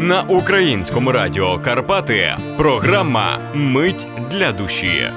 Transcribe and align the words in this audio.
На 0.00 0.22
українському 0.22 1.12
радіо 1.12 1.58
Карпати 1.58 2.36
програма 2.56 3.38
Мить 3.54 4.06
для 4.30 4.52
душі. 4.52 5.10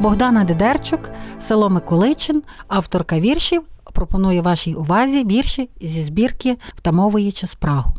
Богдана 0.00 0.44
Дедерчук, 0.44 1.10
село 1.38 1.70
Миколичин, 1.70 2.42
авторка 2.68 3.20
віршів, 3.20 3.62
пропонує 3.92 4.40
вашій 4.40 4.74
увазі 4.74 5.24
вірші 5.24 5.70
зі 5.80 6.02
збірки 6.02 6.56
Втамовуючи 6.76 7.46
спрагу. 7.46 7.94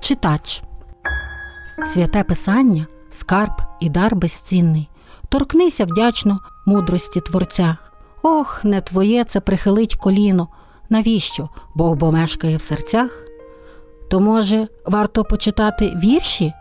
Читач 0.00 0.62
Святе 1.92 2.24
Писання, 2.24 2.86
скарб 3.10 3.62
і 3.80 3.88
дар 3.88 4.16
безцінний. 4.16 4.88
Торкнися 5.30 5.84
вдячно 5.84 6.40
мудрості 6.66 7.20
Творця. 7.20 7.76
Ох, 8.22 8.64
не 8.64 8.80
твоє 8.80 9.24
це 9.24 9.40
прихилить 9.40 9.94
коліно. 9.94 10.48
Навіщо? 10.88 11.48
Бог 11.74 11.96
бо 11.96 12.12
мешкає 12.12 12.56
в 12.56 12.60
серцях? 12.60 13.26
То, 14.10 14.20
може, 14.20 14.68
варто 14.86 15.24
почитати 15.24 15.96
вірші? 16.04 16.52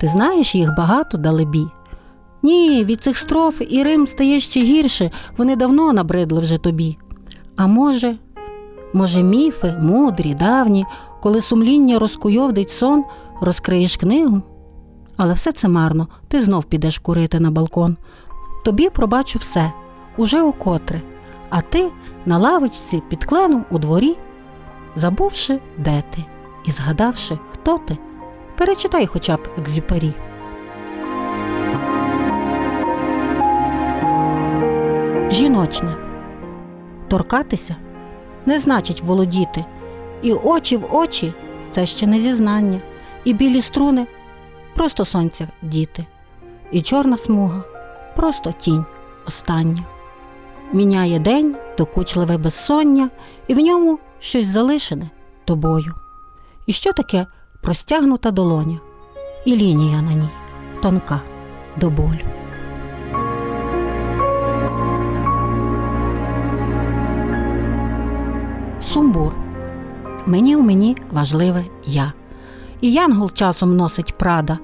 Ти 0.00 0.06
знаєш 0.06 0.54
їх 0.54 0.76
багато 0.76 1.18
далебі? 1.18 1.66
Ні, 2.42 2.84
від 2.84 3.02
цих 3.02 3.18
строф 3.18 3.62
і 3.70 3.82
Рим 3.82 4.06
стає 4.06 4.40
ще 4.40 4.62
гірше, 4.62 5.10
вони 5.36 5.56
давно 5.56 5.92
набридли 5.92 6.40
вже 6.40 6.58
тобі. 6.58 6.98
А 7.56 7.66
може, 7.66 8.16
може, 8.92 9.22
міфи, 9.22 9.76
мудрі, 9.80 10.34
давні, 10.34 10.84
коли 11.22 11.40
сумління 11.40 11.98
розкуйовдить 11.98 12.70
сон, 12.70 13.04
розкриєш 13.40 13.96
книгу? 13.96 14.42
Але 15.16 15.34
все 15.34 15.52
це 15.52 15.68
марно, 15.68 16.08
ти 16.28 16.42
знов 16.42 16.64
підеш 16.64 16.98
курити 16.98 17.40
на 17.40 17.50
балкон. 17.50 17.96
Тобі 18.64 18.90
пробачу 18.90 19.38
все, 19.38 19.72
уже 20.16 20.42
укотре, 20.42 21.02
а 21.50 21.60
ти 21.60 21.90
на 22.26 22.38
лавочці 22.38 23.02
під 23.08 23.24
кленом 23.24 23.64
у 23.70 23.78
дворі, 23.78 24.16
забувши, 24.96 25.60
де 25.78 26.02
ти, 26.10 26.24
і 26.64 26.70
згадавши, 26.70 27.38
хто 27.52 27.78
ти, 27.78 27.98
перечитай 28.56 29.06
хоча 29.06 29.36
б 29.36 29.48
екзюпері. 29.58 30.14
Жіночне. 35.30 35.94
Торкатися 37.08 37.76
не 38.46 38.58
значить 38.58 39.02
володіти, 39.02 39.64
і 40.22 40.32
очі 40.32 40.76
в 40.76 40.94
очі 40.94 41.34
це 41.70 41.86
ще 41.86 42.06
не 42.06 42.18
зізнання, 42.18 42.80
і 43.24 43.32
білі 43.32 43.62
струни 43.62 44.06
просто 44.74 45.04
сонця 45.04 45.48
діти, 45.62 46.06
і 46.72 46.82
чорна 46.82 47.18
смуга 47.18 47.62
просто 48.16 48.52
тінь 48.52 48.84
остання. 49.26 49.84
Міняє 50.72 51.18
день 51.18 51.56
докучливе 51.78 52.38
безсоння, 52.38 53.10
і 53.48 53.54
в 53.54 53.58
ньому 53.58 53.98
щось 54.20 54.46
залишене 54.46 55.10
тобою. 55.44 55.94
І 56.66 56.72
що 56.72 56.92
таке 56.92 57.26
простягнута 57.62 58.30
долоня, 58.30 58.80
і 59.44 59.56
лінія 59.56 60.02
на 60.02 60.12
ній 60.12 60.28
тонка 60.82 61.20
до 61.76 61.90
болю. 61.90 62.24
Сумбур. 68.80 69.32
Мені 70.26 70.56
у 70.56 70.62
мені 70.62 70.96
важливе 71.12 71.64
я. 71.84 72.12
І 72.84 72.92
янгол 72.92 73.32
часом 73.32 73.76
носить 73.76 74.18
прада, 74.18 74.58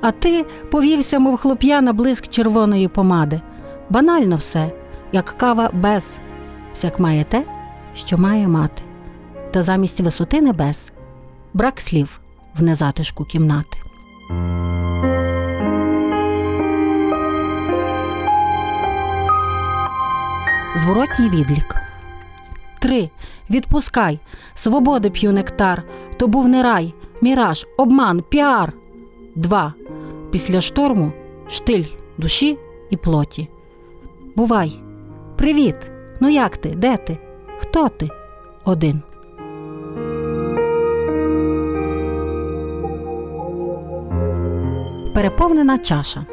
а 0.00 0.10
ти 0.10 0.46
повівся, 0.70 1.18
мов 1.18 1.36
хлоп'я 1.36 1.80
на 1.80 1.92
блиск 1.92 2.28
червоної 2.28 2.88
помади. 2.88 3.40
Банально 3.90 4.36
все, 4.36 4.72
як 5.12 5.24
кава 5.24 5.70
без, 5.72 6.18
всяк 6.74 7.00
має 7.00 7.24
те, 7.24 7.44
що 7.94 8.18
має 8.18 8.48
мати. 8.48 8.82
Та 9.50 9.62
замість 9.62 10.00
висоти 10.00 10.40
небес 10.40 10.92
брак 11.54 11.80
слів 11.80 12.20
в 12.58 12.62
незатишку 12.62 13.24
кімнати. 13.24 13.78
Зворотній 20.76 21.28
відлік. 21.28 21.76
Три. 22.78 23.10
Відпускай. 23.50 24.18
Свободи 24.54 25.10
п'ю 25.10 25.32
нектар. 25.32 25.82
То 26.16 26.26
був 26.26 26.48
не 26.48 26.62
рай, 26.62 26.94
міраж, 27.20 27.66
обман, 27.76 28.22
піар. 28.28 28.72
Два. 29.34 29.74
Після 30.30 30.60
шторму 30.60 31.12
штиль 31.48 31.84
душі 32.18 32.58
і 32.90 32.96
плоті. 32.96 33.48
Бувай. 34.36 34.82
Привіт. 35.36 35.76
Ну 36.20 36.28
як 36.28 36.56
ти? 36.56 36.68
Де 36.68 36.96
ти? 36.96 37.18
Хто 37.58 37.88
ти? 37.88 38.08
Один. 38.64 39.02
Переповнена 45.14 45.78
чаша. 45.78 46.26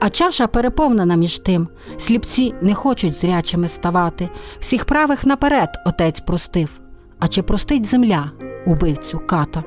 А 0.00 0.10
чаша 0.10 0.46
переповнена 0.46 1.16
між 1.16 1.38
тим. 1.38 1.68
Сліпці 1.98 2.54
не 2.60 2.74
хочуть 2.74 3.20
зрячими 3.20 3.68
ставати. 3.68 4.28
Всіх 4.60 4.84
правих 4.84 5.26
наперед 5.26 5.68
отець 5.86 6.20
простив. 6.20 6.80
А 7.18 7.28
чи 7.28 7.42
простить 7.42 7.86
земля 7.86 8.30
убивцю 8.66 9.20
ката? 9.26 9.64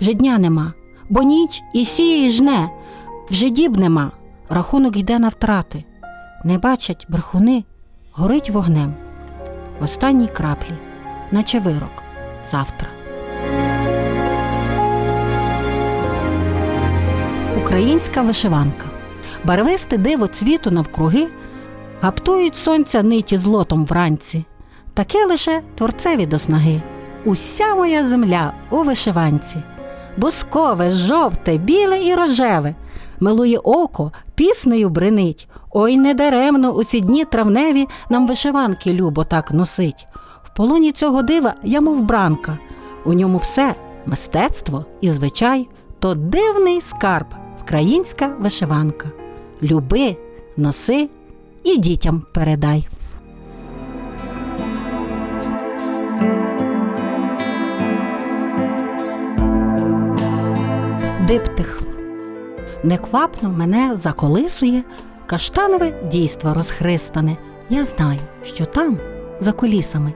Вже 0.00 0.14
дня 0.14 0.38
нема, 0.38 0.72
бо 1.08 1.22
ніч 1.22 1.62
і 1.74 1.84
сіє 1.84 2.26
і 2.26 2.30
жне, 2.30 2.70
вже 3.30 3.50
діб 3.50 3.76
нема, 3.76 4.12
рахунок 4.48 4.96
йде 4.96 5.18
на 5.18 5.28
втрати. 5.28 5.84
Не 6.44 6.58
бачать 6.58 7.06
брехуни, 7.08 7.64
горить 8.12 8.50
вогнем. 8.50 8.94
В 9.80 9.84
останній 9.84 10.28
краплі, 10.28 10.74
наче 11.30 11.58
вирок, 11.58 12.02
завтра. 12.50 12.88
Українська 17.62 18.22
вишиванка. 18.22 18.86
Барвисте 19.44 19.98
диво 19.98 20.26
цвіту 20.26 20.70
навкруги, 20.70 21.26
гаптують 22.00 22.56
сонця 22.56 23.02
ниті 23.02 23.36
злотом 23.36 23.86
вранці. 23.86 24.44
Таке 24.94 25.24
лише 25.24 25.62
творцеві 25.74 26.26
до 26.26 26.38
снаги. 26.38 26.82
Уся 27.24 27.74
моя 27.74 28.06
земля 28.06 28.52
у 28.70 28.76
вишиванці. 28.82 29.62
Бускове, 30.16 30.92
жовте, 30.92 31.56
біле 31.56 32.04
і 32.04 32.14
рожеве, 32.14 32.74
милує 33.20 33.58
око, 33.58 34.12
піснею 34.34 34.88
бренить. 34.88 35.48
Ой, 35.70 35.96
недаремно 35.96 36.70
у 36.70 36.84
ці 36.84 37.00
дні 37.00 37.24
травневі 37.24 37.88
нам 38.10 38.26
вишиванки 38.28 38.92
любо 38.92 39.24
так 39.24 39.50
носить. 39.50 40.06
В 40.44 40.56
полоні 40.56 40.92
цього 40.92 41.22
дива 41.22 41.54
я 41.62 41.80
мов 41.80 42.02
бранка. 42.02 42.58
У 43.04 43.12
ньому 43.12 43.38
все 43.38 43.74
мистецтво 44.06 44.84
і 45.00 45.10
звичай, 45.10 45.68
то 45.98 46.14
дивний 46.14 46.80
скарб, 46.80 47.26
українська 47.62 48.30
вишиванка. 48.40 49.10
Люби, 49.62 50.16
носи 50.56 51.08
і 51.64 51.78
дітям 51.78 52.22
передай. 52.34 52.88
Диптих. 61.32 61.82
Неквапно 62.82 63.48
мене 63.48 63.96
заколисує 63.96 64.82
каштанове 65.26 65.92
дійство 66.10 66.54
розхристане. 66.54 67.36
Я 67.70 67.84
знаю, 67.84 68.18
що 68.44 68.64
там, 68.66 68.98
за 69.40 69.52
кулісами, 69.52 70.12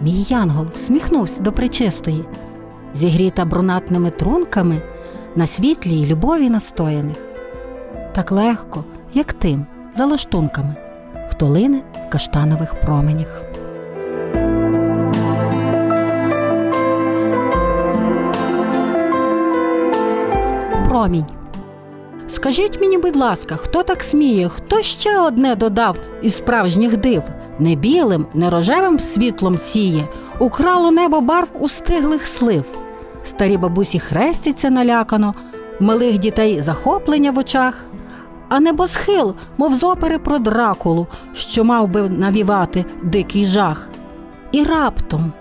мій 0.00 0.26
янгол 0.28 0.66
всміхнувся 0.74 1.40
до 1.40 1.52
причистої, 1.52 2.24
зігріта 2.94 3.44
брунатними 3.44 4.10
трунками 4.10 4.82
на 5.36 5.46
світлій 5.46 6.06
любові 6.06 6.50
настояних. 6.50 7.16
Так 8.14 8.32
легко, 8.32 8.84
як 9.14 9.32
тим, 9.32 9.66
за 9.96 10.06
лаштунками, 10.06 10.74
хто 11.30 11.46
лине 11.46 11.82
в 12.06 12.10
каштанових 12.10 12.74
променях. 12.74 13.47
Промінь. 20.88 21.24
Скажіть 22.28 22.80
мені, 22.80 22.98
будь 22.98 23.16
ласка, 23.16 23.56
хто 23.56 23.82
так 23.82 24.02
сміє, 24.02 24.48
хто 24.48 24.82
ще 24.82 25.18
одне 25.18 25.56
додав 25.56 25.96
із 26.22 26.36
справжніх 26.36 26.96
див? 26.96 27.22
Не 27.58 27.74
білим, 27.74 28.26
не 28.34 28.50
рожевим 28.50 28.98
світлом 28.98 29.58
сіє, 29.58 30.04
украло 30.38 30.90
небо 30.90 31.20
барв 31.20 31.48
устиглих 31.60 32.26
слив. 32.26 32.64
Старі 33.24 33.56
бабусі 33.56 33.98
хрестяться 33.98 34.70
налякано, 34.70 35.34
в 35.80 35.82
малих 35.82 36.18
дітей 36.18 36.62
захоплення 36.62 37.30
в 37.30 37.38
очах, 37.38 37.84
а 38.48 38.60
небосхил, 38.60 39.34
мов 39.58 39.74
з 39.74 39.84
опери 39.84 40.18
про 40.18 40.38
дракулу, 40.38 41.06
що 41.34 41.64
мав 41.64 41.88
би 41.88 42.08
навівати 42.08 42.84
дикий 43.02 43.44
жах. 43.44 43.88
І 44.52 44.64
раптом. 44.64 45.32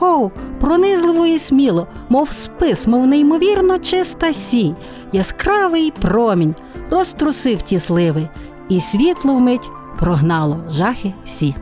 Оу, 0.00 0.30
пронизливо 0.60 1.26
і 1.26 1.38
сміло, 1.38 1.86
мов 2.08 2.32
спис, 2.32 2.86
мов 2.86 3.06
неймовірно 3.06 3.78
чиста 3.78 4.32
сій, 4.32 4.74
яскравий 5.12 5.92
промінь, 6.00 6.54
розтрусив 6.90 7.62
ті 7.62 7.78
сливи, 7.78 8.28
і 8.68 8.80
світло 8.80 9.34
вмить 9.34 9.70
прогнало 9.98 10.56
жахи 10.70 11.14
всі. 11.24 11.54